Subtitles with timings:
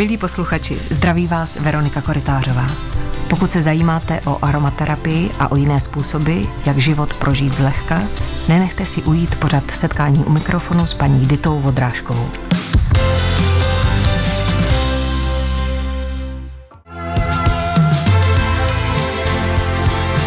[0.00, 2.70] Milí posluchači, zdraví vás Veronika Koritářová.
[3.28, 8.02] Pokud se zajímáte o aromaterapii a o jiné způsoby, jak život prožít zlehka,
[8.48, 12.28] nenechte si ujít pořad setkání u mikrofonu s paní Ditou Vodrážkovou.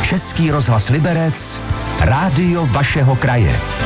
[0.03, 1.61] Český rozhlas Liberec,
[1.99, 3.82] rádio vašeho kraje.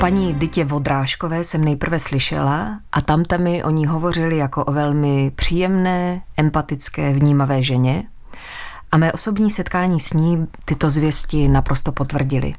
[0.00, 5.32] Paní Dytě Vodrážkové jsem nejprve slyšela a tamta mi o ní hovořili jako o velmi
[5.34, 8.04] příjemné, empatické, vnímavé ženě.
[8.92, 12.54] A mé osobní setkání s ní tyto zvěsti naprosto potvrdili.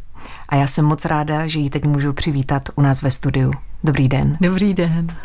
[0.49, 3.52] A já jsem moc ráda, že ji teď můžu přivítat u nás ve studiu.
[3.84, 4.38] Dobrý den.
[4.41, 5.16] Dobrý den.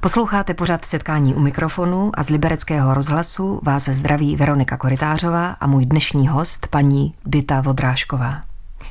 [0.00, 5.86] Posloucháte pořád setkání u mikrofonu a z Libereckého rozhlasu vás zdraví Veronika Koritářová a můj
[5.86, 8.42] dnešní host, paní Dita Vodrážková.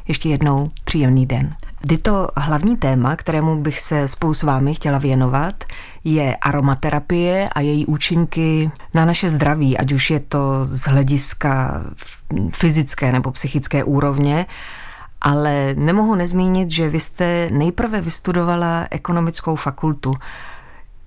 [0.07, 1.55] Ještě jednou příjemný den.
[1.83, 5.63] Dito, hlavní téma, kterému bych se spolu s vámi chtěla věnovat,
[6.03, 11.83] je aromaterapie a její účinky na naše zdraví, ať už je to z hlediska
[12.51, 14.45] fyzické nebo psychické úrovně.
[15.21, 20.13] Ale nemohu nezmínit, že vy jste nejprve vystudovala ekonomickou fakultu.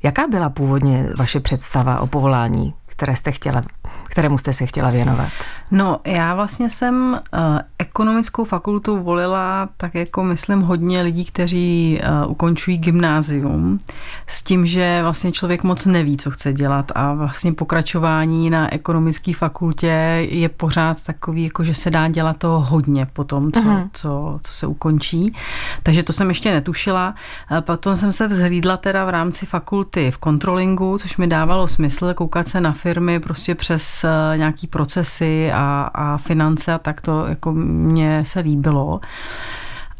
[0.03, 3.62] Jaká byla původně vaše představa o povolání, které jste chtěla,
[4.09, 5.28] kterému jste se chtěla věnovat?
[5.70, 12.31] No, já vlastně jsem uh, ekonomickou fakultu volila tak jako myslím hodně lidí, kteří uh,
[12.31, 13.81] ukončují gymnázium
[14.27, 19.34] s tím, že vlastně člověk moc neví, co chce dělat a vlastně pokračování na ekonomické
[19.34, 19.86] fakultě
[20.31, 23.89] je pořád takový, jako že se dá dělat to hodně po tom, co, uh-huh.
[23.92, 25.34] co, co se ukončí.
[25.83, 27.14] Takže to jsem ještě netušila.
[27.51, 32.14] Uh, potom jsem se vzhlídla teda v rámci fakulty v kontrolingu, což mi dávalo smysl
[32.14, 37.27] koukat se na firmy prostě přes uh, nějaký procesy a, a finance a tak to
[37.27, 39.01] jako mně se líbilo.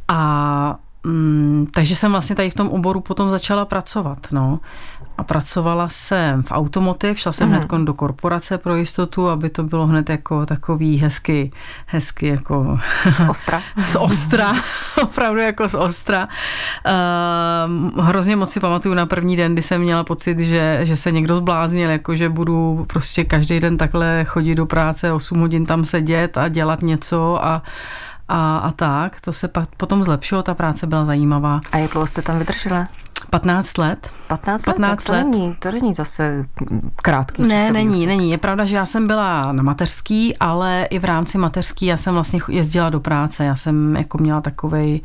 [0.09, 4.19] A mm, takže jsem vlastně tady v tom oboru potom začala pracovat.
[4.33, 4.61] No.
[5.19, 7.55] A pracovala jsem v automotiv, šla jsem mm.
[7.55, 11.51] hned do korporace pro jistotu, aby to bylo hned jako takový hezky,
[11.87, 12.79] hezky jako...
[13.13, 13.63] Z ostra.
[13.87, 14.53] z ostra,
[15.03, 16.29] opravdu jako z ostra.
[17.97, 21.13] Uh, hrozně moc si pamatuju na první den, kdy jsem měla pocit, že, že se
[21.13, 25.85] někdo zbláznil, jako že budu prostě každý den takhle chodit do práce, 8 hodin tam
[25.85, 27.63] sedět a dělat něco a
[28.29, 29.21] a, a tak.
[29.21, 31.61] To se pak potom zlepšilo, ta práce byla zajímavá.
[31.73, 32.89] A jak dlouho jste tam vydržela?
[33.31, 34.11] 15 let.
[34.27, 34.77] 15 let?
[34.77, 35.25] 15 to let.
[35.25, 36.45] Není, to není zase
[36.97, 38.09] krátký Ne, není, úsek.
[38.09, 38.31] není.
[38.31, 42.15] Je pravda, že já jsem byla na mateřský, ale i v rámci mateřský já jsem
[42.15, 43.45] vlastně jezdila do práce.
[43.45, 45.01] Já jsem jako měla takovej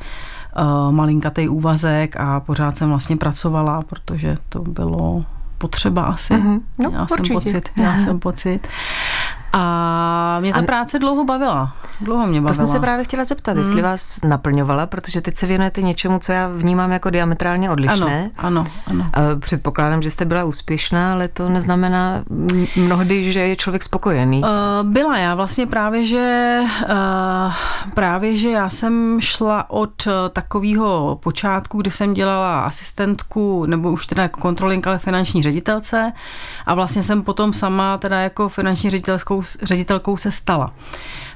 [0.60, 5.26] uh, malinkatý úvazek a pořád jsem vlastně pracovala, protože to bylo
[5.58, 6.34] potřeba asi.
[6.34, 6.62] Mm-hmm.
[6.80, 7.28] No, měla určitě.
[7.28, 7.70] jsem pocit.
[7.76, 8.68] Měla jsem pocit.
[9.54, 10.64] A mě ta a...
[10.64, 11.74] práce dlouho bavila.
[12.02, 12.48] Dlouho mě bavila.
[12.48, 13.60] To jsem se právě chtěla zeptat, hmm.
[13.60, 18.30] jestli vás naplňovala, protože teď se věnujete něčemu, co já vnímám jako diametrálně odlišné.
[18.38, 19.40] Ano, ano, ano.
[19.40, 22.24] Předpokládám, že jste byla úspěšná, ale to neznamená
[22.76, 24.42] mnohdy, že je člověk spokojený.
[24.42, 24.50] Uh,
[24.84, 26.60] byla já vlastně právě, že
[26.90, 27.54] uh,
[27.94, 34.24] právě, že já jsem šla od takového počátku, kdy jsem dělala asistentku, nebo už teda
[34.24, 36.12] jako kontrolinka, ale finanční ředitelce
[36.66, 40.74] a vlastně jsem potom sama teda jako finanční ředitelskou ředitelkou se stala.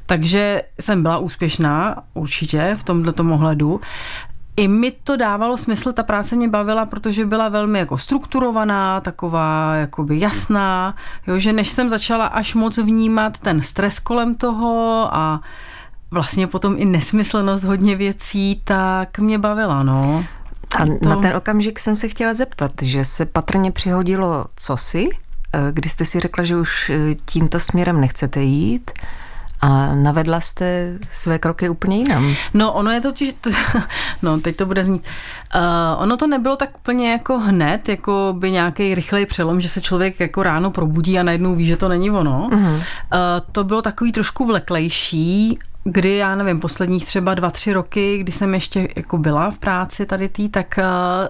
[0.06, 3.82] Takže jsem byla úspěšná určitě v tomto ohledu.
[4.58, 9.76] I mi to dávalo smysl, ta práce mě bavila, protože byla velmi jako strukturovaná, taková
[9.76, 10.96] jakoby jasná,
[11.28, 15.42] jo, že než jsem začala až moc vnímat ten stres kolem toho a
[16.12, 20.26] vlastně potom i nesmyslnost hodně věcí, tak mě bavila, no.
[20.76, 21.10] A to...
[21.10, 25.10] na ten okamžik jsem se chtěla zeptat, že se patrně přihodilo cosi,
[25.72, 28.92] kdy jste si řekla, že už eh, tímto směrem nechcete jít
[29.62, 32.36] a navedla jste své kroky úplně jinam.
[32.54, 33.36] No, ono je totiž,
[34.22, 35.04] no, teď to bude znít.
[35.56, 39.82] Uh, ono to nebylo tak úplně jako hned, jako by nějaký rychlej přelom, že se
[39.82, 42.50] člověk jako ráno probudí a najednou ví, že to není ono.
[42.52, 42.74] Uh-huh.
[42.74, 42.82] Uh,
[43.52, 48.54] to bylo takový trošku vleklejší, kdy já nevím, posledních třeba dva, tři roky, kdy jsem
[48.54, 51.30] ještě jako byla v práci tady tý, tak Eh,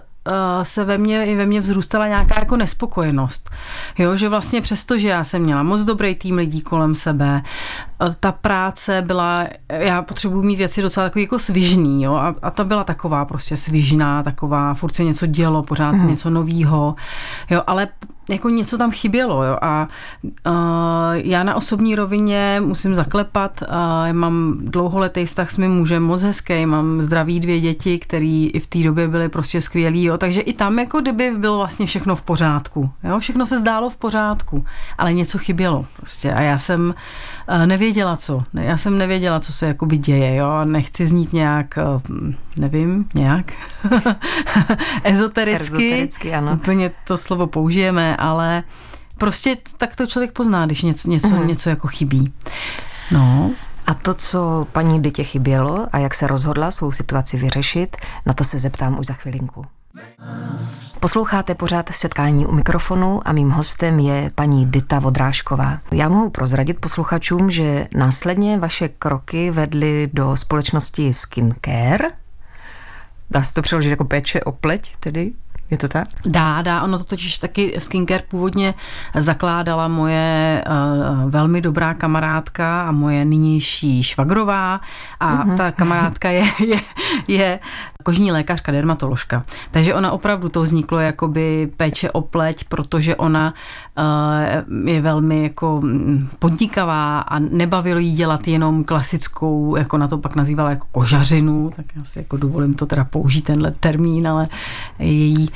[0.63, 3.50] se ve mně, i ve mně vzrůstala nějaká jako nespokojenost.
[3.97, 7.41] Jo, že vlastně přesto, že já jsem měla moc dobrý tým lidí kolem sebe,
[8.01, 12.51] eh, ta práce byla, já potřebuji mít věci docela takový jako svižný, jo, a, a
[12.51, 16.07] to byla taková prostě svižná, taková, furt se něco dělo, pořád mm.
[16.07, 16.95] něco novýho,
[17.50, 17.88] jo, ale
[18.29, 19.44] jako něco tam chybělo.
[19.44, 19.57] Jo?
[19.62, 19.88] A
[20.47, 20.53] uh,
[21.13, 23.62] já na osobní rovině musím zaklepat.
[23.62, 28.59] Uh, mám dlouholetý vztah s mým mužem, moc hezký, mám zdraví dvě děti, které i
[28.59, 30.03] v té době byly prostě skvělý.
[30.03, 30.18] Jo?
[30.18, 32.89] Takže i tam jako kdyby bylo vlastně všechno v pořádku.
[33.03, 33.19] Jo?
[33.19, 34.65] Všechno se zdálo v pořádku,
[34.97, 36.33] ale něco chybělo prostě.
[36.33, 36.94] A já jsem
[37.50, 38.44] uh, nevěděla co.
[38.53, 40.35] Já jsem nevěděla, co se jakoby děje.
[40.35, 40.65] Jo?
[40.65, 43.51] Nechci znít nějak, uh, nevím, nějak
[45.03, 45.65] ezotericky.
[45.65, 46.53] Ezotericky, ano.
[46.53, 48.64] Úplně to slovo použijeme, ale
[49.18, 51.48] prostě tak to člověk pozná, když něco, něco, mm.
[51.48, 52.34] něco jako chybí.
[53.12, 53.52] No.
[53.88, 58.44] A to, co paní Dytě chybělo a jak se rozhodla svou situaci vyřešit, na to
[58.44, 59.66] se zeptám už za chvilinku.
[61.00, 65.80] Posloucháte pořád setkání u mikrofonu a mým hostem je paní Dita Vodrážková.
[65.92, 72.12] Já mohu prozradit posluchačům, že následně vaše kroky vedly do společnosti Skincare.
[73.31, 75.31] Dá se to přeložit jako péče o pleť tedy?
[75.72, 76.08] Je to tak?
[76.25, 76.81] Dá, dá.
[76.84, 78.74] Ono to totiž taky skincare původně
[79.16, 84.81] zakládala moje uh, velmi dobrá kamarádka a moje nynější švagrová
[85.19, 85.58] a uh-huh.
[85.58, 86.80] ta kamarádka je, je,
[87.28, 87.60] je
[88.04, 89.44] kožní lékařka, dermatoložka.
[89.72, 93.54] Takže ona opravdu to vzniklo jakoby péče o pleť, protože ona
[93.98, 100.18] uh, je velmi jako mm, podnikavá a nebavilo jí dělat jenom klasickou, jako na to
[100.18, 104.46] pak nazývala jako kožařinu, tak já si jako dovolím to teda použít tenhle termín, ale
[105.00, 105.50] její.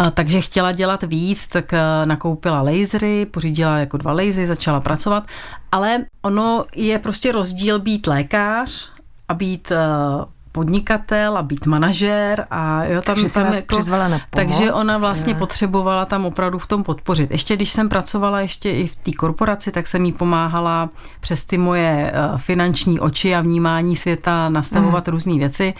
[0.00, 1.78] Uh, takže chtěla dělat víc, tak uh,
[2.08, 5.24] nakoupila lasery, pořídila jako dva lasery, začala pracovat,
[5.72, 8.90] ale ono je prostě rozdíl být lékař
[9.28, 10.24] a být uh,
[10.56, 14.30] podnikatel a být manažér a jo, tam, takže tam vás jako, přizvala na pomoc.
[14.30, 15.38] Takže ona vlastně je.
[15.38, 17.30] potřebovala tam opravdu v tom podpořit.
[17.30, 20.88] Ještě když jsem pracovala ještě i v té korporaci, tak jsem jí pomáhala
[21.20, 25.12] přes ty moje eh, finanční oči a vnímání světa nastavovat mm.
[25.12, 25.74] různé věci.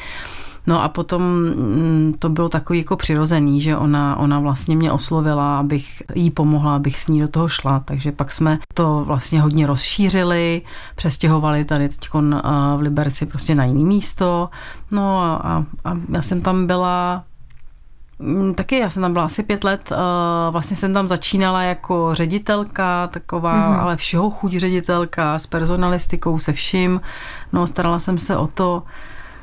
[0.66, 5.58] No a potom mm, to bylo takový jako přirozený, že ona, ona vlastně mě oslovila,
[5.58, 7.82] abych jí pomohla, abych s ní do toho šla.
[7.84, 10.62] Takže pak jsme to vlastně hodně rozšířili,
[10.96, 12.08] přestěhovali tady teď
[12.76, 14.48] v Liberci prostě na jiný místo.
[14.90, 17.24] No a, a, a já jsem tam byla
[18.18, 19.92] mm, Taky já jsem tam byla asi pět let,
[20.50, 23.80] vlastně jsem tam začínala jako ředitelka, taková, mm-hmm.
[23.80, 27.00] ale všeho chuť ředitelka, s personalistikou, se vším,
[27.52, 28.82] no starala jsem se o to,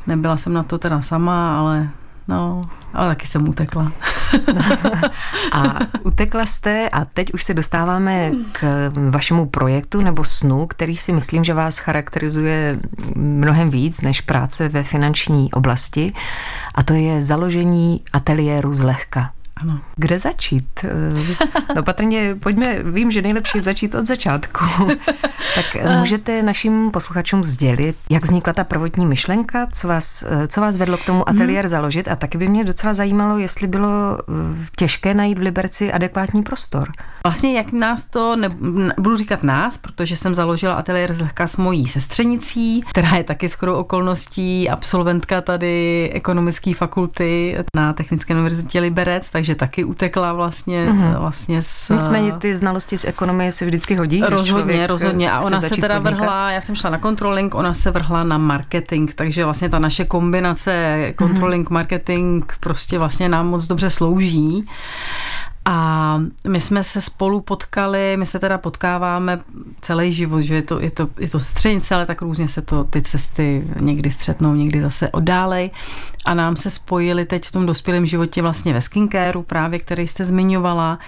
[0.07, 1.89] Nebyla jsem na to teda sama, ale
[2.27, 2.61] No,
[2.93, 3.91] ale taky jsem utekla.
[5.51, 11.11] a utekla jste a teď už se dostáváme k vašemu projektu nebo snu, který si
[11.11, 12.79] myslím, že vás charakterizuje
[13.15, 16.13] mnohem víc než práce ve finanční oblasti
[16.75, 19.31] a to je založení ateliéru zlehka.
[19.55, 19.81] Ano.
[19.95, 20.85] Kde začít?
[21.75, 24.65] No patrně, pojďme, vím, že nejlepší je začít od začátku.
[25.55, 30.97] tak můžete našim posluchačům sdělit, jak vznikla ta prvotní myšlenka, co vás, co vás vedlo
[30.97, 31.69] k tomu ateliér hmm.
[31.69, 34.23] založit a taky by mě docela zajímalo, jestli bylo eh,
[34.75, 36.91] těžké najít v Liberci adekvátní prostor.
[37.25, 38.49] Vlastně jak nás to, ne,
[38.99, 43.77] budu říkat nás, protože jsem založila ateliér zlehka s mojí sestřenicí, která je taky skoro
[43.77, 51.19] okolností absolventka tady ekonomické fakulty na Technické univerzitě Liberec, takže taky utekla vlastně, mm-hmm.
[51.19, 51.89] vlastně s...
[51.89, 54.21] Nicméně ty znalosti z ekonomie se vždycky hodí.
[54.21, 55.31] Rozhodně, rozhodně.
[55.31, 56.19] A ona se teda podnikat.
[56.19, 60.05] vrhla, já jsem šla na controlling, ona se vrhla na marketing, takže vlastně ta naše
[60.05, 61.73] kombinace controlling, mm-hmm.
[61.73, 64.69] marketing prostě vlastně nám moc dobře slouží.
[65.65, 69.39] A my jsme se spolu potkali, my se teda potkáváme
[69.81, 72.83] celý život, že je to, je to, je to střednice, ale tak různě se to
[72.83, 75.71] ty cesty někdy střetnou, někdy zase oddálej.
[76.25, 80.25] A nám se spojili teď v tom dospělém životě vlastně ve skincareu právě, který jste
[80.25, 80.99] zmiňovala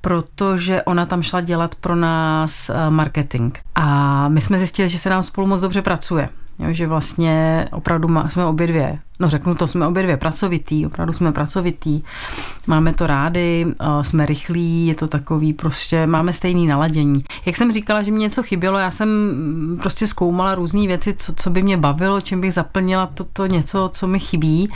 [0.00, 3.58] protože ona tam šla dělat pro nás eh, marketing.
[3.74, 6.28] A my jsme zjistili, že se nám spolu moc dobře pracuje.
[6.60, 10.86] Jo, že vlastně opravdu má, jsme obě dvě, no řeknu to, jsme obě dvě pracovitý,
[10.86, 12.02] opravdu jsme pracovitý,
[12.66, 13.66] máme to rádi,
[14.02, 17.24] jsme rychlí, je to takový prostě, máme stejný naladění.
[17.46, 19.08] Jak jsem říkala, že mi něco chybělo, já jsem
[19.82, 23.90] prostě zkoumala různé věci, co, co by mě bavilo, čím bych zaplnila toto to něco,
[23.92, 24.70] co mi chybí.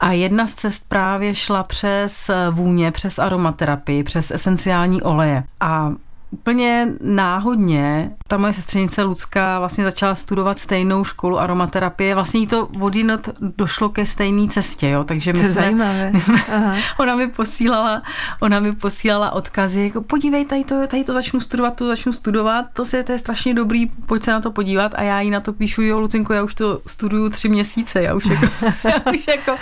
[0.00, 5.44] A jedna z cest právě šla přes vůně, přes aromaterapii, přes esenciální oleje.
[5.60, 5.92] A
[6.32, 12.14] úplně náhodně ta moje sestřenice Lucka vlastně začala studovat stejnou školu aromaterapie.
[12.14, 12.68] Vlastně jí to
[13.14, 15.04] od došlo ke stejné cestě, jo.
[15.04, 16.10] Takže my to jsme, zajímavé.
[16.12, 16.44] My jsme,
[16.98, 18.02] ona mi posílala,
[18.40, 22.66] ona mi posílala odkazy, jako podívej, tady to, tady to začnu studovat, to začnu studovat,
[22.72, 25.40] to, se, to je strašně dobrý, pojď se na to podívat a já jí na
[25.40, 28.46] to píšu, jo, Lucinko, já už to studuju tři měsíce, já už jako,
[28.84, 29.56] já už jako,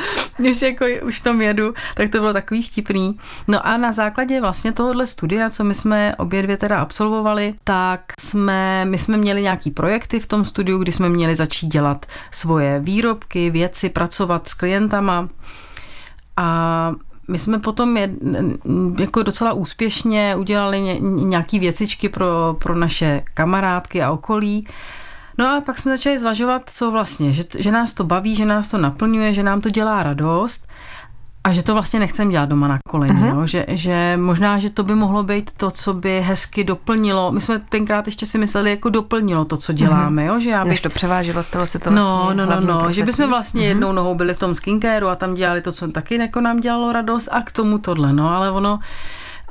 [0.50, 3.18] už jako, už tam jedu, tak to bylo takový vtipný.
[3.48, 8.00] No a na základě vlastně tohohle studia, co my jsme obě dvě teda absolvovali, tak
[8.20, 12.80] jsme, my jsme měli nějaký projekty v tom studiu, kdy jsme měli začít dělat svoje
[12.80, 15.28] výrobky, věci, pracovat s klientama
[16.36, 16.92] a
[17.28, 18.10] my jsme potom je,
[18.98, 24.66] jako docela úspěšně udělali ně, nějaký věcičky pro, pro naše kamarádky a okolí.
[25.38, 28.68] No a pak jsme začali zvažovat, co vlastně, že, že nás to baví, že nás
[28.68, 30.68] to naplňuje, že nám to dělá radost
[31.44, 33.40] a že to vlastně nechcem dělat doma na koleni, uh-huh.
[33.40, 33.46] jo?
[33.46, 37.32] Že, že možná, že to by mohlo být to, co by hezky doplnilo.
[37.32, 40.34] My jsme tenkrát ještě si mysleli, jako doplnilo to, co děláme, uh-huh.
[40.34, 40.40] jo?
[40.40, 40.70] Že já bych...
[40.70, 42.94] Než to převážilo, stalo se to no, vlastně No, no, no, profesí.
[42.94, 43.68] že bychom vlastně uh-huh.
[43.68, 46.92] jednou nohou byli v tom skincareu a tam dělali to, co taky jako nám dělalo
[46.92, 48.78] radost a k tomu tohle, no, ale ono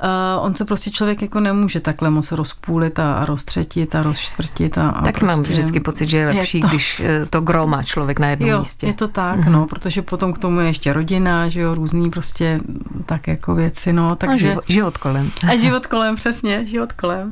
[0.02, 4.78] Uh, on se prostě člověk jako nemůže takhle moc rozpůlit a, a roztřetit a rozčtvrtit.
[4.78, 6.68] A, a tak prostě mám vždycky pocit, že je lepší, je to...
[6.68, 8.86] když eh, to gro má člověk na jednom jo, místě.
[8.86, 9.50] je to tak, mm-hmm.
[9.50, 12.60] no, protože potom k tomu je ještě rodina, že jo, různý prostě
[13.06, 14.48] tak jako věci, no, takže...
[14.48, 15.30] A život, život kolem.
[15.48, 17.28] A život kolem, přesně, život kolem.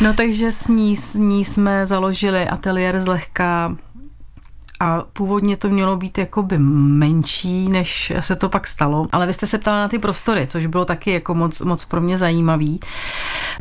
[0.00, 3.76] No, takže s ní, s ní jsme založili ateliér zlehka
[4.82, 9.06] a původně to mělo být jakoby menší, než se to pak stalo.
[9.12, 12.00] Ale vy jste se ptala na ty prostory, což bylo taky jako moc, moc pro
[12.00, 12.80] mě zajímavý.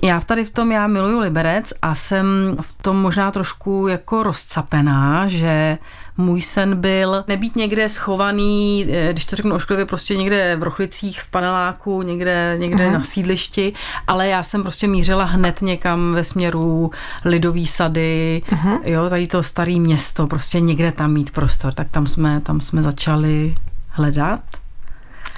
[0.02, 5.28] Já tady v tom, já miluju Liberec a jsem v tom možná trošku jako rozcapená,
[5.28, 5.78] že
[6.18, 11.22] můj sen byl nebýt někde schovaný, eh, když to řeknu ošklivě, prostě někde v Rochlicích,
[11.22, 13.74] v paneláku, někde, někde na sídlišti,
[14.08, 16.92] ale já jsem prostě mířila hned někam ve směru
[17.26, 18.80] Lidový sady, uh-huh.
[18.84, 22.84] jo, tady to staré město, prostě někde tam mít prostor, tak tam jsme, tam jsme
[22.84, 23.56] začali
[23.88, 24.42] hledat.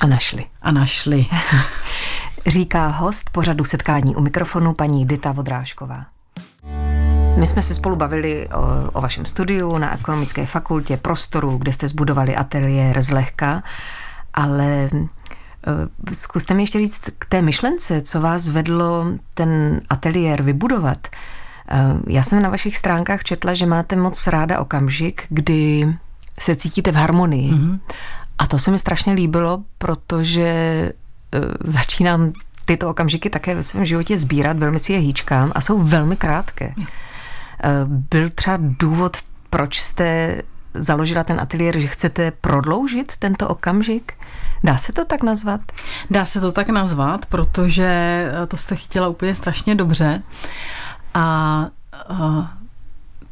[0.01, 0.45] A našli.
[0.61, 1.25] A našli.
[2.47, 6.12] Říká host pořadu setkání u mikrofonu paní Dita Vodrážková.
[7.37, 11.87] My jsme se spolu bavili o, o vašem studiu na ekonomické fakultě, prostoru, kde jste
[11.87, 13.63] zbudovali ateliér zlehka,
[14.33, 21.07] ale eh, zkuste mi ještě říct k té myšlence, co vás vedlo ten ateliér vybudovat.
[21.69, 25.93] Eh, já jsem na vašich stránkách četla, že máte moc ráda okamžik, kdy
[26.39, 27.51] se cítíte v harmonii.
[27.51, 27.79] Mm-hmm.
[28.37, 32.33] A to se mi strašně líbilo, protože eh, začínám
[32.65, 36.73] tyto okamžiky také ve svém životě sbírat, velmi si je hýčkám a jsou velmi krátké.
[37.85, 39.17] Byl třeba důvod,
[39.49, 40.37] proč jste
[40.73, 44.13] založila ten ateliér, že chcete prodloužit tento okamžik?
[44.63, 45.61] Dá se to tak nazvat?
[46.11, 50.23] Dá se to tak nazvat, protože to jste chytila úplně strašně dobře.
[51.13, 51.67] A,
[52.09, 52.53] a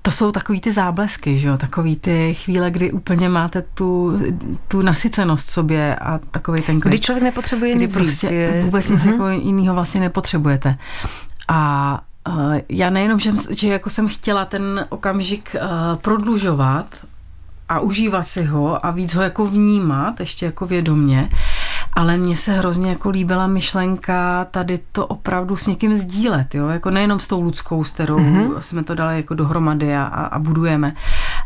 [0.02, 1.58] to jsou takový ty záblesky, že jo?
[1.58, 4.20] takový ty chvíle, kdy úplně máte tu,
[4.68, 6.90] tu nasycenost sobě a takový ten klid.
[6.90, 8.66] Kdy člověk nepotřebuje kdy nic prostě víc.
[8.66, 10.78] Vůbec nic jako jiného vlastně nepotřebujete.
[11.48, 16.86] A Uh, já nejenom, že, že jako jsem chtěla ten okamžik uh, prodlužovat
[17.72, 21.30] a užívat si ho a víc ho jako vnímat, ještě jako vědomně,
[21.94, 26.92] ale mně se hrozně jako líbila myšlenka tady to opravdu s někým sdílet, jo, jako
[26.92, 28.60] nejenom s tou Ludskou, s kterou mm-hmm.
[28.60, 30.96] jsme to dali jako dohromady a, a budujeme,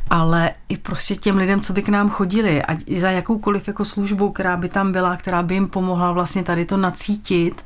[0.09, 4.31] ale i prostě těm lidem, co by k nám chodili a za jakoukoliv jako službu,
[4.31, 7.65] která by tam byla, která by jim pomohla vlastně tady to nacítit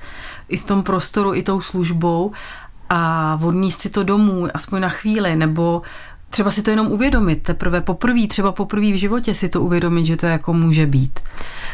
[0.50, 2.32] i v tom prostoru, i tou službou
[2.90, 5.82] a odníst si to domů, aspoň na chvíli, nebo
[6.30, 10.18] třeba si to jenom uvědomit, teprve poprvé, třeba poprvé v životě si to uvědomit, že
[10.18, 11.20] to jako může být.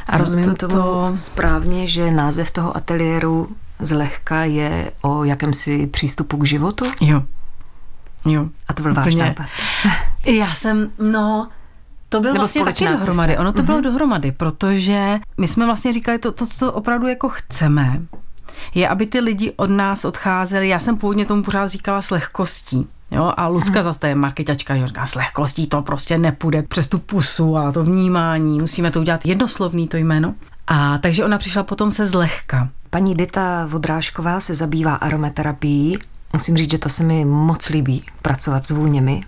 [0.08, 1.08] A rozumím to, tomu to...
[1.08, 6.86] správně, že název toho ateliéru zlehka je o jakémsi přístupu k životu?
[7.02, 7.24] Jo.
[8.26, 8.50] Jo.
[8.70, 9.46] A to byl váš nápad.
[10.26, 11.50] Já jsem, no,
[12.10, 13.38] to bylo vlastně taky dohromady.
[13.38, 13.66] Ono to mm-hmm.
[13.66, 18.02] bylo dohromady, protože my jsme vlastně říkali to, to, co opravdu jako chceme,
[18.74, 20.70] je, aby ty lidi od nás odcházeli.
[20.70, 22.88] Já jsem původně tomu pořád říkala s lehkostí.
[23.12, 27.00] Jo, a Lucka zase je marketačka, že říká, s lehkostí to prostě nepůjde přes tu
[27.00, 30.36] pusu a to vnímání, musíme to udělat jednoslovný to jméno.
[30.68, 32.70] A takže ona přišla potom se zlehka.
[32.90, 35.98] Paní Dita Vodrášková se zabývá aromaterapií.
[36.34, 39.22] Musím říct, že to se mi moc líbí, pracovat s vůněmi.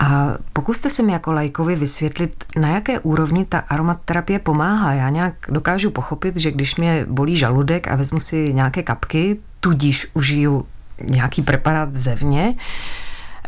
[0.00, 4.92] A pokuste se mi jako lajkovi vysvětlit, na jaké úrovni ta aromaterapie pomáhá.
[4.92, 10.06] Já nějak dokážu pochopit, že když mě bolí žaludek a vezmu si nějaké kapky, tudíž
[10.14, 10.66] užiju
[11.04, 12.54] nějaký preparát zevně,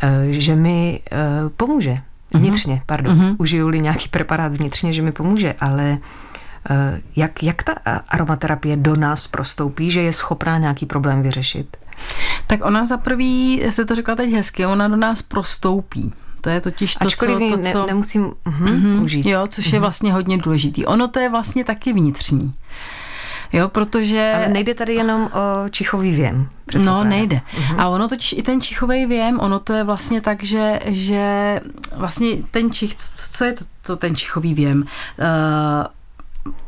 [0.03, 1.17] eh, že mi eh,
[1.57, 1.91] pomůže.
[2.33, 2.43] Mhm.
[2.43, 3.17] Vnitřně, pardon.
[3.17, 3.35] Uh-huh.
[3.39, 5.97] Užiju-li nějaký preparát vnitřně, že mi pomůže, ale
[6.69, 7.73] eh, jak, jak ta
[8.09, 11.77] aromaterapie do nás prostoupí, že je schopná nějaký problém vyřešit?
[12.47, 16.13] Tak ona za prvý, jste to řekla teď hezky, ona do nás prostoupí.
[16.43, 17.57] To je totiž to, Ačkoliv co...
[17.57, 17.79] To, co...
[17.79, 19.25] Ne, nemusím uh-huh, uh-huh, užít.
[19.25, 19.73] Jo, což uh-huh.
[19.73, 19.81] je mhm.
[19.81, 20.85] vlastně hodně důležitý.
[20.85, 22.53] Ono to je vlastně taky vnitřní.
[23.53, 24.33] Jo, protože...
[24.35, 26.49] Ale nejde tady jenom o čichový věm.
[26.77, 27.35] No, nejde.
[27.35, 27.81] Uh-huh.
[27.81, 31.59] A ono totiž i ten čichový věm, ono to je vlastně tak, že, že
[31.97, 34.79] vlastně ten čich, co, co je to, to ten čichový věm?
[34.81, 34.85] Uh,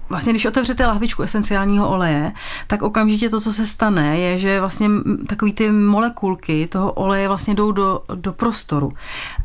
[0.09, 2.31] vlastně, když otevřete lahvičku esenciálního oleje,
[2.67, 4.89] tak okamžitě to, co se stane, je, že vlastně
[5.27, 8.93] takový ty molekulky toho oleje vlastně jdou do, do prostoru.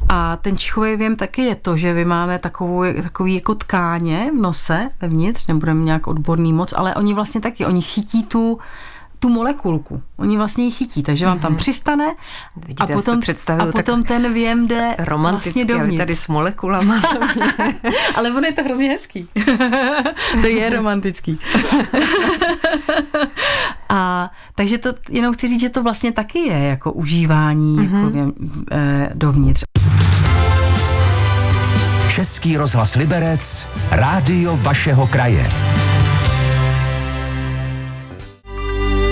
[0.08, 4.40] A ten čichový věm taky je to, že vy máme takovou, takový jako tkáně v
[4.40, 8.58] nose, vevnitř, nebudeme nějak odborný moc, ale oni vlastně taky, oni chytí tu
[9.20, 10.02] tu molekulku.
[10.16, 11.58] Oni vlastně ji chytí, takže vám tam mhm.
[11.58, 12.14] přistane
[12.56, 13.20] Vidíte, a potom,
[13.58, 15.98] a potom ten věm jde vlastně dovnitř.
[15.98, 17.02] tady s molekulama.
[18.14, 19.28] Ale ono je to hrozně hezký.
[20.40, 21.38] to je romantický.
[23.88, 27.94] a takže to jenom chci říct, že to vlastně taky je jako užívání mm-hmm.
[27.94, 28.32] jako věm,
[28.72, 29.64] eh, dovnitř.
[32.08, 35.50] Český rozhlas Liberec, rádio vašeho kraje.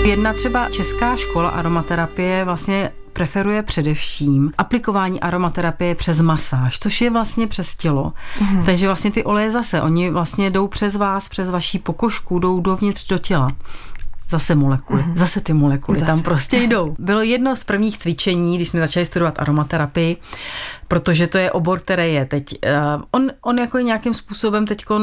[0.05, 7.47] Jedna třeba česká škola aromaterapie vlastně preferuje především aplikování aromaterapie přes masáž, což je vlastně
[7.47, 8.13] přes tělo.
[8.41, 8.65] Mm.
[8.65, 13.07] Takže vlastně ty oleje zase, oni vlastně jdou přes vás, přes vaší pokožku, jdou dovnitř
[13.07, 13.49] do těla.
[14.29, 15.17] Zase molekuly, mm-hmm.
[15.17, 16.11] zase ty molekuly zase.
[16.11, 16.95] tam prostě jdou.
[16.99, 20.17] Bylo jedno z prvních cvičení, když jsme začali studovat aromaterapii,
[20.87, 22.57] protože to je obor, který je teď,
[22.95, 24.97] uh, on, on jako je nějakým způsobem teď uh,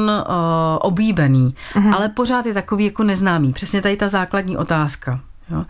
[0.79, 1.95] oblíbený, mm-hmm.
[1.95, 3.53] ale pořád je takový jako neznámý.
[3.53, 5.19] Přesně tady ta základní otázka.
[5.51, 5.65] Jo?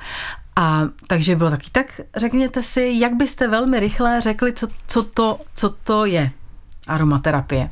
[0.56, 5.40] A takže bylo taky, tak řekněte si, jak byste velmi rychle řekli, co, co, to,
[5.56, 6.32] co to je
[6.88, 7.70] aromaterapie.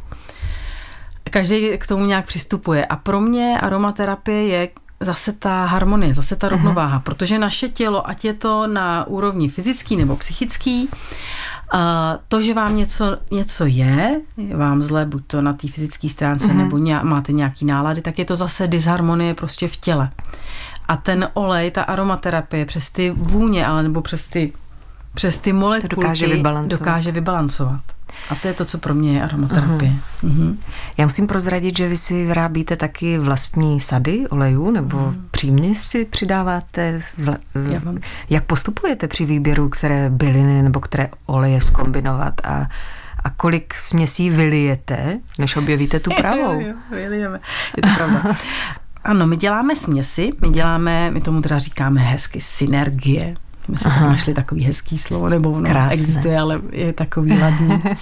[1.29, 2.85] Každý k tomu nějak přistupuje.
[2.85, 7.03] A pro mě aromaterapie je zase ta harmonie, zase ta rovnováha, uh-huh.
[7.03, 10.89] protože naše tělo, ať je to na úrovni fyzický nebo psychický,
[11.71, 16.09] a to, že vám něco, něco je, je vám zle, buď to na té fyzické
[16.09, 16.57] stránce, uh-huh.
[16.57, 20.09] nebo ně, máte nějaký nálady, tak je to zase disharmonie prostě v těle.
[20.87, 24.53] A ten olej, ta aromaterapie přes ty vůně, ale nebo přes ty,
[25.15, 26.79] přes ty molekulky to dokáže vybalancovat.
[26.79, 27.81] dokáže vybalancovat.
[28.29, 29.91] A to je to, co pro mě je aromaterapie.
[29.91, 30.29] Uh-huh.
[30.29, 30.57] Uh-huh.
[30.97, 35.15] Já musím prozradit, že vy si vyrábíte taky vlastní sady olejů, nebo uh-huh.
[35.31, 36.99] přímě si přidáváte?
[37.17, 37.37] Vla...
[37.85, 37.99] Mám...
[38.29, 42.67] Jak postupujete při výběru, které byliny nebo které oleje skombinovat a
[43.25, 46.59] a kolik směsí vylijete, než objevíte tu pravou?
[46.59, 47.39] jo, vylijeme.
[47.77, 48.35] Je to pravda.
[49.05, 53.35] Ano, my děláme směsi, my děláme, my tomu teda říkáme hezky synergie,
[53.67, 55.93] my jsme našli takový hezký slovo, nebo ono Krásné.
[55.93, 57.83] existuje, ale je takový ladný.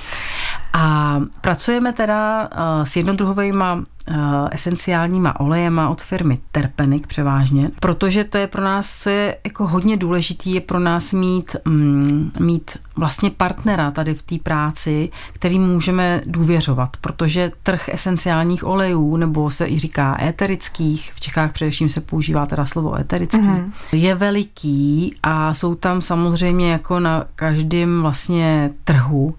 [0.74, 3.64] A pracujeme teda uh, s jednodruhovými
[4.10, 4.16] uh,
[4.52, 9.98] esenciálníma olejema od firmy Terpenik převážně, protože to je pro nás, co je jako hodně
[9.98, 16.22] důležitý, je pro nás mít, mm, mít vlastně partnera tady v té práci, který můžeme
[16.26, 22.46] důvěřovat, protože trh esenciálních olejů, nebo se i říká éterických, v Čechách především se používá
[22.46, 23.72] teda slovo éterický, mm-hmm.
[23.92, 29.36] je veliký a jsou tam samozřejmě jako na každém vlastně trhu,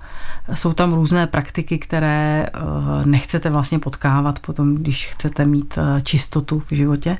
[0.55, 6.61] jsou tam různé praktiky, které uh, nechcete vlastně potkávat potom, když chcete mít uh, čistotu
[6.61, 7.19] v životě.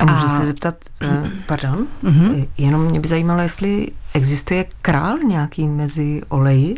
[0.00, 0.28] A můžu a...
[0.28, 2.48] se zeptat, uh, pardon, uh-huh.
[2.58, 6.74] jenom mě by zajímalo, jestli existuje král nějaký mezi oleji?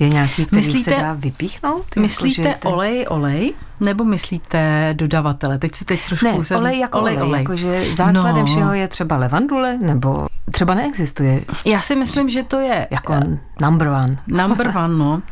[0.00, 1.84] Je nějaký, který myslíte, se dá vypíchnout?
[1.90, 2.72] Jako, myslíte jako, ten...
[2.72, 3.54] olej, olej?
[3.80, 5.58] Nebo myslíte dodavatele?
[5.58, 6.26] Teď si teď trošku...
[6.26, 6.58] Ne, jsem...
[6.58, 7.28] olej jako olej, olej.
[7.28, 7.40] olej.
[7.40, 8.46] Jakože základem no.
[8.46, 11.44] všeho je třeba levandule, nebo třeba neexistuje?
[11.64, 12.88] Já si myslím, že to je...
[12.90, 13.14] Jako
[13.60, 14.18] number one.
[14.26, 15.22] Number one, no.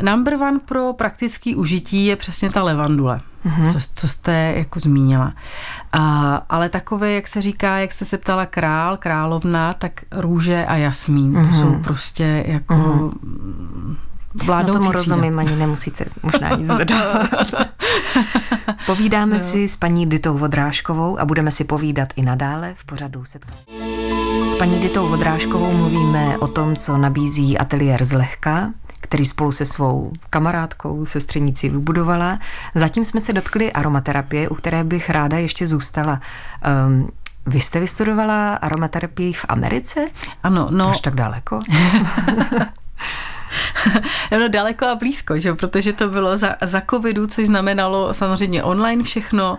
[0.00, 3.72] Number one pro praktický užití je přesně ta levandule, mm-hmm.
[3.72, 5.32] co, co jste jako zmínila.
[5.92, 10.76] A, ale takové, jak se říká, jak jste se ptala král, královna, tak růže a
[10.76, 11.42] jasmín, mm-hmm.
[11.42, 11.60] to mhm.
[11.60, 12.74] jsou prostě jako...
[12.74, 13.96] Mm-hmm.
[14.44, 17.54] Vládnoucí no tomu rozumím, ani nemusíte možná nic dodávat.
[18.86, 19.38] Povídáme no.
[19.38, 23.62] si s paní Ditou Vodrážkovou a budeme si povídat i nadále v pořadu setkání.
[24.48, 28.70] S paní Ditou Vodrážkovou mluvíme o tom, co nabízí ateliér Zlehka,
[29.12, 32.38] který spolu se svou kamarádkou, sestřenicí vybudovala.
[32.74, 36.20] Zatím jsme se dotkli aromaterapie, u které bych ráda ještě zůstala.
[36.86, 37.08] Um,
[37.46, 40.08] vy jste vystudovala aromaterapii v Americe?
[40.42, 40.88] Ano, no.
[40.88, 41.60] Až tak daleko?
[44.38, 45.54] no daleko a blízko, že?
[45.54, 49.58] protože to bylo za, za covidu, což znamenalo samozřejmě online všechno.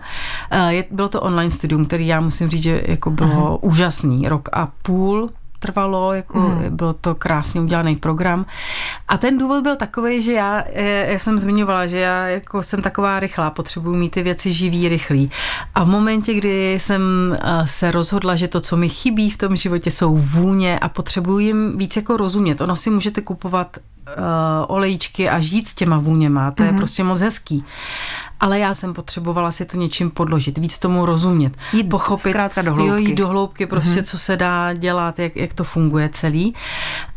[0.68, 3.58] Je, bylo to online studium, který já musím říct, že jako bylo uh-huh.
[3.62, 4.28] úžasný.
[4.28, 5.30] Rok a půl
[5.64, 6.76] trvalo, jako mm.
[6.76, 8.46] byl to krásně udělaný program.
[9.08, 12.82] A ten důvod byl takový, že já, eh, já jsem zmiňovala, že já jako jsem
[12.82, 15.30] taková rychlá, potřebuji mít ty věci živý, rychlý.
[15.74, 19.56] A v momentě, kdy jsem eh, se rozhodla, že to, co mi chybí v tom
[19.56, 22.60] životě, jsou vůně a potřebuji jim víc jako rozumět.
[22.60, 23.78] Ono si můžete kupovat
[24.68, 26.66] olejčky a žít s těma vůněma, to mm-hmm.
[26.66, 26.78] je mhm.
[26.78, 27.64] prostě moc hezký
[28.44, 32.74] ale já jsem potřebovala si to něčím podložit, víc tomu rozumět, jít pochopit, zkrátka do
[32.74, 33.02] hloubky.
[33.02, 34.04] Jo, jít do hloubky, prostě mm-hmm.
[34.04, 36.54] co se dá dělat, jak, jak to funguje celý.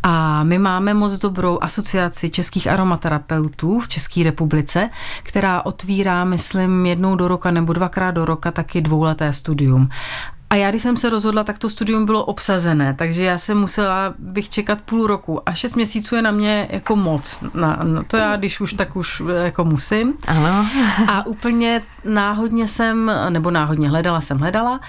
[0.03, 4.89] A my máme moc dobrou asociaci českých aromaterapeutů v České republice,
[5.23, 9.89] která otvírá, myslím, jednou do roka nebo dvakrát do roka taky dvouleté studium.
[10.49, 14.13] A já, když jsem se rozhodla, tak to studium bylo obsazené, takže já jsem musela
[14.19, 17.43] bych čekat půl roku a šest měsíců je na mě jako moc.
[17.53, 20.13] Na, na to já, když už, tak už jako musím.
[20.27, 20.67] Ano.
[21.07, 24.79] A úplně náhodně jsem, nebo náhodně hledala jsem, hledala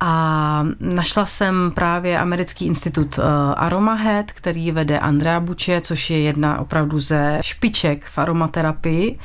[0.00, 3.24] a našla jsem právě americký institut uh,
[3.56, 9.18] Aromahead, který vede Andrea Buče, což je jedna opravdu ze špiček v aromaterapii,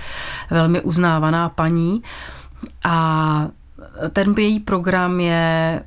[0.51, 2.03] velmi uznávaná paní.
[2.83, 3.47] A
[4.13, 5.81] ten její program je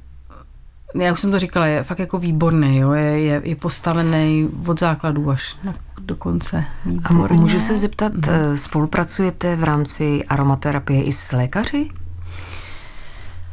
[0.94, 2.92] já už jsem to říkala, je fakt jako výborný, jo?
[2.92, 6.64] Je, je, je postavený od základů až na, do konce.
[6.86, 7.38] Výborně.
[7.38, 8.56] A můžu se zeptat, mm.
[8.56, 11.88] spolupracujete v rámci aromaterapie i s lékaři?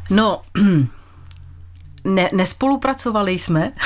[0.09, 0.41] No,
[2.03, 3.71] ne, nespolupracovali jsme.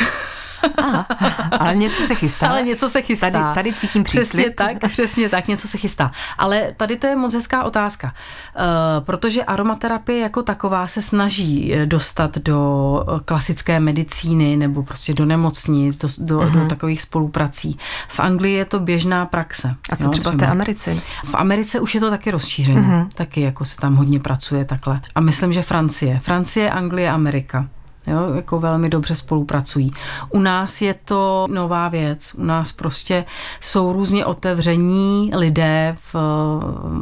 [0.78, 1.06] Aha,
[1.52, 2.48] ale něco se chystá.
[2.48, 3.30] Ale něco se chystá.
[3.30, 4.30] Tady, tady cítím příslip.
[4.30, 6.12] Přesně tak, přesně tak, něco se chystá.
[6.38, 8.14] Ale tady to je moc hezká otázka,
[8.56, 15.14] uh, protože aromaterapie jako taková se snaží eh, dostat do eh, klasické medicíny nebo prostě
[15.14, 16.52] do nemocnic, do, do, uh-huh.
[16.52, 16.68] do mhm.
[16.68, 17.78] takových spoluprací.
[18.08, 19.76] V Anglii je to běžná praxe.
[19.90, 20.96] A co no, třeba, třeba v té Americe?
[21.26, 22.82] V Americe už je to taky rozšířené.
[22.82, 23.08] Uh-huh.
[23.16, 25.02] Taky jako se tam hodně pracuje takhle.
[25.16, 26.20] A myslím, že Francie.
[26.20, 27.68] Francie, Anglie, Amerika.
[28.08, 29.92] Jo, jako velmi dobře spolupracují.
[30.30, 32.34] U nás je to nová věc.
[32.38, 33.26] U nás prostě
[33.62, 36.16] jsou různě otevření lidé v,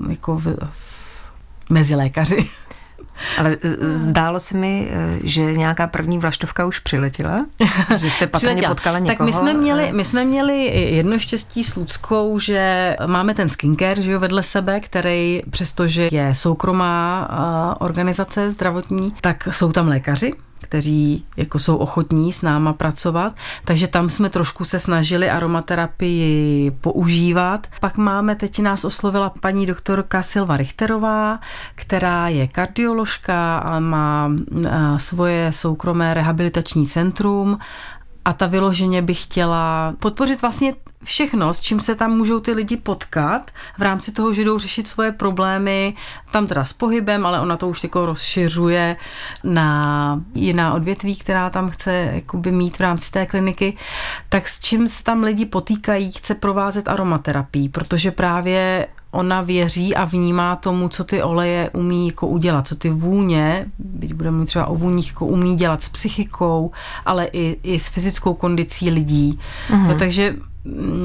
[0.10, 2.50] jako v, v, mezi lékaři.
[3.38, 7.46] Ale zdálo se mi, eh, že nějaká první vlaštovka už přiletěla,
[7.98, 9.18] že jste patrně potkala někoho.
[9.18, 14.02] Tak my jsme měli, my jsme měli jedno štěstí s Ludskou, že máme ten skincare
[14.02, 20.34] že jo, vedle sebe, který přestože je soukromá eh, organizace zdravotní, tak jsou tam lékaři,
[20.72, 27.68] kteří jako jsou ochotní s náma pracovat, takže tam jsme trošku se snažili aromaterapii používat.
[27.80, 31.40] Pak máme, teď nás oslovila paní doktorka Silva Richterová,
[31.76, 34.32] která je kardioložka a má
[34.98, 37.60] svoje soukromé rehabilitační centrum
[38.26, 42.78] a ta vyloženě by chtěla podpořit vlastně všechno, s čím se tam můžou ty lidi
[42.78, 45.94] potkat v rámci toho, že jdou řešit svoje problémy,
[46.32, 48.96] tam teda s pohybem, ale ona to už jako rozšiřuje
[49.44, 53.78] na jiná odvětví, která tam chce jakoby mít v rámci té kliniky,
[54.30, 60.06] tak s čím se tam lidi potýkají, chce provázet aromaterapii, protože právě ona věří a
[60.06, 64.66] vnímá tomu, co ty oleje umí jako udělat, co ty vůně, byť budeme mluvit třeba
[64.66, 66.72] o vůních, jako umí dělat s psychikou,
[67.06, 69.40] ale i, i s fyzickou kondicí lidí.
[69.70, 69.88] Mm-hmm.
[69.88, 70.36] No, takže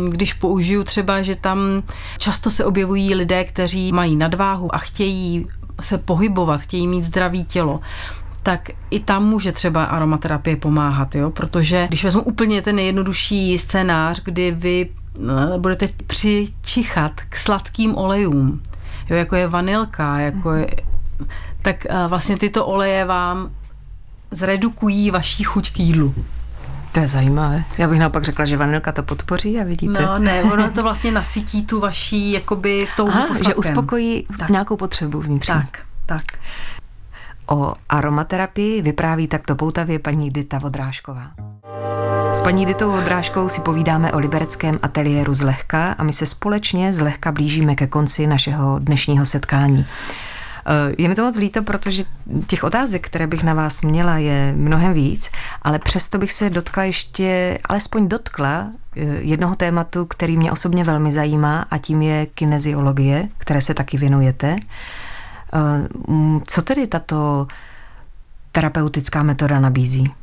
[0.08, 1.82] když použiju třeba, že tam
[2.18, 5.46] často se objevují lidé, kteří mají nadváhu a chtějí
[5.80, 7.80] se pohybovat, chtějí mít zdravý tělo,
[8.42, 11.30] tak i tam může třeba aromaterapie pomáhat, jo?
[11.30, 14.88] protože když vezmu úplně ten nejjednodušší scénář, kdy vy
[15.18, 18.62] No, budete přičichat k sladkým olejům,
[19.10, 20.66] jo, jako je vanilka, jako je,
[21.62, 23.50] tak eh, vlastně tyto oleje vám
[24.30, 26.14] zredukují vaší chuť k jídlu.
[26.96, 27.64] To je zajímavé.
[27.78, 30.02] Já bych naopak řekla, že vanilka to podpoří a vidíte.
[30.02, 33.10] No ne, ono to vlastně nasytí tu vaší jakoby tou
[33.46, 34.48] Že uspokojí tak.
[34.48, 35.54] nějakou potřebu vnitřní.
[35.54, 36.22] Tak, tak.
[37.46, 41.30] O aromaterapii vypráví takto poutavě paní Dita Vodrážková.
[42.32, 47.32] S paní Ditou Odrážkou si povídáme o libereckém ateliéru Zlehka a my se společně zlehka
[47.32, 49.86] blížíme ke konci našeho dnešního setkání.
[50.66, 52.04] Eh, je mi to moc líto, protože
[52.46, 55.30] těch otázek, které bych na vás měla, je mnohem víc,
[55.62, 61.12] ale přesto bych se dotkla ještě, alespoň dotkla eh, jednoho tématu, který mě osobně velmi
[61.12, 64.56] zajímá a tím je kineziologie, které se taky věnujete.
[65.52, 65.88] Eh,
[66.46, 67.46] co tedy tato
[68.52, 70.14] terapeutická metoda nabízí?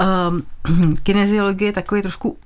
[0.00, 2.36] Um, kineziologie je takový trošku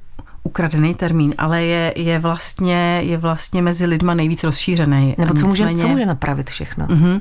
[0.48, 5.14] ukradený termín, ale je, je, vlastně, je vlastně mezi lidma nejvíc rozšířený.
[5.18, 6.86] Nebo co může, co může napravit všechno?
[6.86, 7.20] Uh-huh.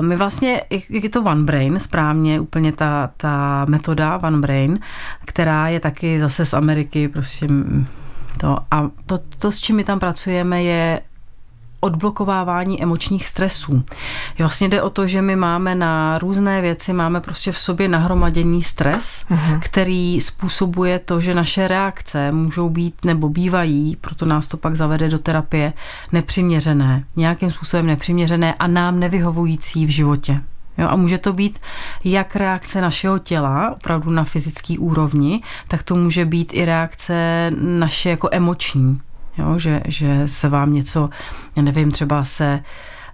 [0.00, 4.78] my vlastně, je to One Brain, správně úplně ta, ta metoda One Brain,
[5.24, 7.48] která je taky zase z Ameriky, prostě
[8.40, 8.58] to.
[8.70, 11.00] A to, to, s čím my tam pracujeme, je
[11.86, 13.82] odblokovávání emočních stresů.
[14.38, 18.62] Vlastně jde o to, že my máme na různé věci, máme prostě v sobě nahromaděný
[18.62, 19.60] stres, uh-huh.
[19.60, 25.08] který způsobuje to, že naše reakce můžou být nebo bývají, proto nás to pak zavede
[25.08, 25.72] do terapie,
[26.12, 30.40] nepřiměřené, nějakým způsobem nepřiměřené a nám nevyhovující v životě.
[30.78, 31.58] Jo, a může to být
[32.04, 38.10] jak reakce našeho těla, opravdu na fyzický úrovni, tak to může být i reakce naše
[38.10, 39.00] jako emoční
[39.38, 41.10] jo, že, že se vám něco,
[41.56, 42.60] já nevím, třeba se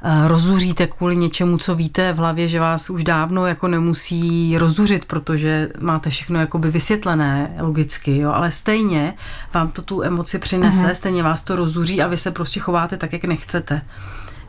[0.03, 5.05] eh, rozuříte kvůli něčemu, co víte v hlavě, že vás už dávno jako nemusí rozuřit,
[5.05, 9.15] protože máte všechno jakoby vysvětlené logicky, jo, ale stejně
[9.55, 10.95] vám to tu emoci přinese, uh-huh.
[10.95, 13.83] stejně vás to rozuří a vy se prostě chováte tak, jak nechcete.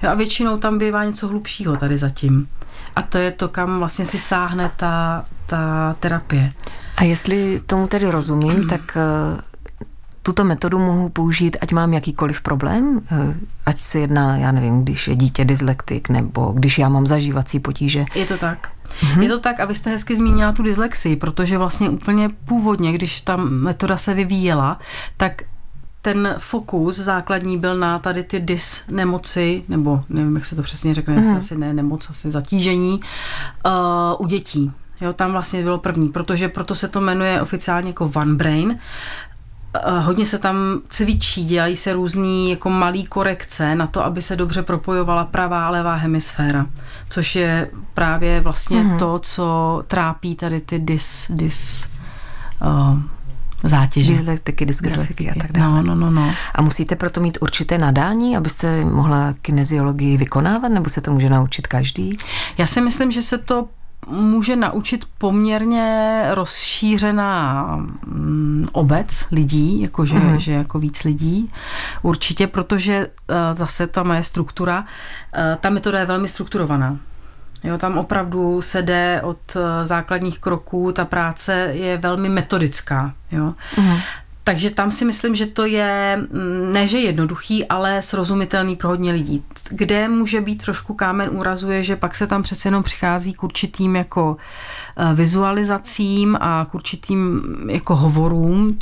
[0.03, 2.47] Jo, a většinou tam bývá něco hlubšího tady zatím.
[2.95, 6.53] A to je to, kam vlastně si sáhne ta, ta terapie.
[6.97, 9.41] A jestli tomu tedy rozumím, tak eh,
[10.23, 15.07] tuto metodu mohu použít, ať mám jakýkoliv problém, eh, ať se jedná, já nevím, když
[15.07, 18.05] je dítě dyslektik, nebo když já mám zažívací potíže.
[18.15, 18.69] Je to tak.
[18.86, 19.21] Mm-hmm.
[19.21, 23.21] Je to tak a vy jste hezky zmínila tu dyslexii, protože vlastně úplně původně, když
[23.21, 24.79] ta metoda se vyvíjela,
[25.17, 25.41] tak
[26.01, 30.93] ten fokus základní byl na tady ty dys nemoci, nebo nevím, jak se to přesně
[30.93, 31.39] řekne, mm-hmm.
[31.39, 32.99] asi ne nemoc, asi zatížení
[33.65, 33.71] uh,
[34.19, 34.71] u dětí.
[35.01, 38.79] Jo, tam vlastně bylo první, protože proto se to jmenuje oficiálně jako One Brain.
[40.01, 40.55] Hodně se tam
[40.89, 45.69] cvičí, dělají se různý jako malý korekce na to, aby se dobře propojovala pravá a
[45.69, 46.65] levá hemisféra,
[47.09, 48.97] což je právě vlastně mm-hmm.
[48.97, 51.88] to, co trápí tady ty dys, dys
[52.62, 52.99] uh,
[53.63, 54.12] zátěže.
[54.12, 55.83] Dyslektiky, dysgrafiky a tak dále.
[55.83, 56.33] No, no, no, no.
[56.55, 61.67] A musíte proto mít určité nadání, abyste mohla kineziologii vykonávat, nebo se to může naučit
[61.67, 62.15] každý?
[62.57, 63.67] Já si myslím, že se to
[64.08, 67.66] může naučit poměrně rozšířená
[68.06, 70.39] mm, obec lidí, jakože, mm.
[70.39, 71.52] že jako víc lidí.
[72.02, 76.98] Určitě, protože uh, zase ta moje struktura, uh, ta metoda je velmi strukturovaná.
[77.63, 83.13] Jo, tam opravdu se jde od eh, základních kroků, ta práce je velmi metodická.
[83.32, 83.54] Jo.
[83.78, 83.98] Mm.
[84.43, 89.12] Takže tam si myslím, že to je mm, ne, že jednoduchý, ale srozumitelný pro hodně
[89.12, 89.43] lidí.
[89.71, 93.43] Kde může být trošku kámen úrazu je, že pak se tam přece jenom přichází k
[93.43, 94.38] určitým jako
[94.97, 98.77] eh, vizualizacím a k určitým jako hovorům,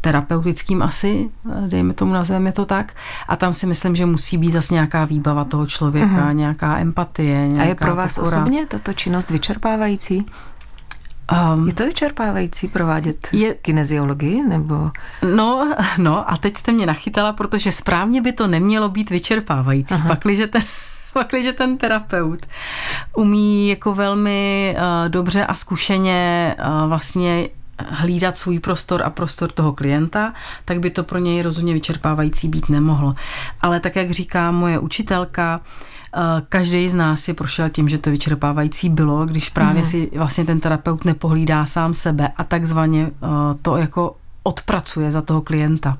[0.00, 2.94] terapeutickým asi, eh, dejme tomu nazveme to tak.
[3.28, 6.34] A tam si myslím, že musí být zase nějaká výbava toho člověka, uh-huh.
[6.34, 7.48] nějaká empatie.
[7.48, 8.36] Nějaká a je pro vás pokora.
[8.36, 10.26] osobně tato činnost vyčerpávající?
[11.32, 14.90] Um, je to vyčerpávající provádět je, kineziologii, nebo?
[15.34, 19.94] No, no a teď jste mě nachytala, protože správně by to nemělo být vyčerpávající.
[20.08, 20.62] Pakliže ten,
[21.12, 22.46] pakliže ten terapeut
[23.16, 29.72] umí jako velmi uh, dobře a zkušeně uh, vlastně hlídat svůj prostor a prostor toho
[29.72, 30.32] klienta,
[30.64, 33.14] tak by to pro něj rozhodně vyčerpávající být nemohlo.
[33.60, 35.60] Ale tak, jak říká moje učitelka,
[36.16, 39.86] eh, každý z nás si prošel tím, že to vyčerpávající bylo, když právě mm.
[39.88, 43.26] si vlastně ten terapeut nepohlídá sám sebe a takzvaně eh,
[43.62, 45.98] to jako odpracuje za toho klienta.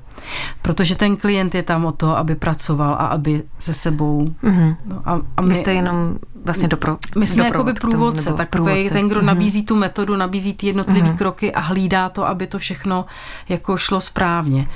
[0.61, 4.25] Protože ten klient je tam o to, aby pracoval a aby se sebou...
[4.43, 4.75] Mm-hmm.
[4.85, 9.19] No a, a my, jste jenom vlastně dopro, My jsme jakoby průvodce, takový ten, kdo
[9.19, 9.25] mm-hmm.
[9.25, 11.17] nabízí tu metodu, nabízí ty jednotlivé mm-hmm.
[11.17, 13.05] kroky a hlídá to, aby to všechno
[13.49, 14.67] jako šlo správně.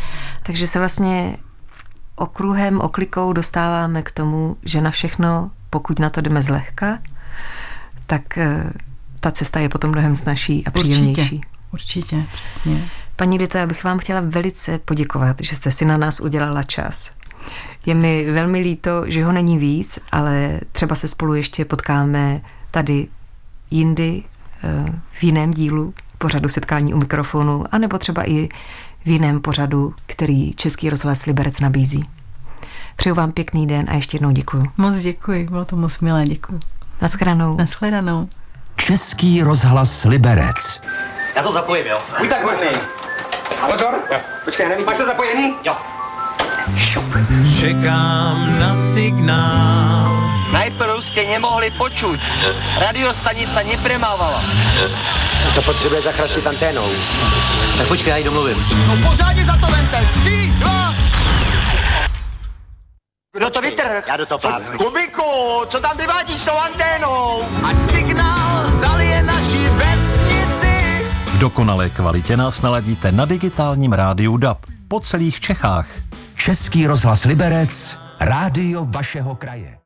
[0.43, 1.37] Takže se vlastně
[2.15, 6.99] okruhem, oklikou dostáváme k tomu, že na všechno, pokud na to jdeme zlehka,
[8.07, 8.73] tak eh,
[9.19, 11.41] ta cesta je potom mnohem snažší a příjemnější.
[11.71, 12.89] Určitě, určitě, přesně.
[13.19, 17.11] Paní Dito, já bych vám chtěla velice poděkovat, že jste si na nás udělala čas.
[17.85, 23.07] Je mi velmi líto, že ho není víc, ale třeba se spolu ještě potkáme tady
[23.71, 24.23] jindy
[24.63, 28.49] eh, v jiném dílu pořadu setkání u mikrofonu, anebo třeba i
[29.05, 32.05] v jiném pořadu, který Český rozhlas Liberec nabízí.
[32.95, 34.63] Přeju vám pěkný den a ještě jednou děkuji.
[34.77, 36.59] Moc děkuji, bylo to moc milé, děkuji.
[37.01, 37.57] Naschledanou.
[37.57, 38.27] Naschledanou.
[38.75, 40.81] Český rozhlas Liberec.
[41.39, 41.99] Já to zapojím, jo?
[42.19, 42.67] Buď tak hodný.
[43.71, 43.95] Pozor,
[44.45, 45.55] počkej, nevím, máš to zapojený?
[45.63, 45.77] Jo.
[47.59, 50.19] Čekám na signál.
[50.51, 52.19] Najprv jste nemohli počuť.
[52.79, 54.43] Radiostanica nepremávala.
[55.55, 56.89] To potřebuje zachrastit anténou.
[57.77, 58.65] Tak počkej, já ji domluvím.
[58.87, 60.07] No pořádně za to vente.
[60.19, 60.93] Tři, dva.
[63.33, 64.01] Kdo to vytrhl?
[64.07, 64.77] Já do toho plácnu.
[64.77, 65.31] Kubiku,
[65.67, 67.47] co tam vyvádíš s tou anténou?
[67.63, 69.57] Ať signál zalije naši
[71.39, 75.87] dokonalé kvalitě nás naladíte na digitálním rádiu DAB po celých Čechách.
[76.35, 79.77] Český rozhlas Liberec, rádio vašeho kraje.